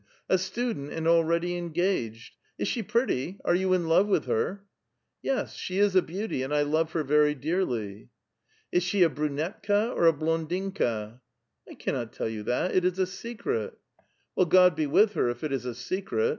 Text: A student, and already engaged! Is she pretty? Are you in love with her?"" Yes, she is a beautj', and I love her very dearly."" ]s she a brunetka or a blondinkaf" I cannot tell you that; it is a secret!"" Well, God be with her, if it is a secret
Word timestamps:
A 0.27 0.39
student, 0.39 0.91
and 0.91 1.07
already 1.07 1.55
engaged! 1.57 2.33
Is 2.57 2.67
she 2.67 2.81
pretty? 2.81 3.37
Are 3.45 3.53
you 3.53 3.71
in 3.75 3.87
love 3.87 4.07
with 4.07 4.25
her?"" 4.25 4.63
Yes, 5.21 5.53
she 5.53 5.77
is 5.77 5.95
a 5.95 6.01
beautj', 6.01 6.43
and 6.43 6.51
I 6.51 6.63
love 6.63 6.93
her 6.93 7.03
very 7.03 7.35
dearly."" 7.35 8.09
]s 8.73 8.81
she 8.81 9.03
a 9.03 9.09
brunetka 9.11 9.93
or 9.95 10.07
a 10.07 10.13
blondinkaf" 10.13 11.19
I 11.69 11.73
cannot 11.75 12.13
tell 12.13 12.29
you 12.29 12.41
that; 12.41 12.73
it 12.73 12.83
is 12.83 12.97
a 12.97 13.05
secret!"" 13.05 13.77
Well, 14.35 14.47
God 14.47 14.75
be 14.75 14.87
with 14.87 15.13
her, 15.13 15.29
if 15.29 15.43
it 15.43 15.51
is 15.51 15.65
a 15.65 15.75
secret 15.75 16.29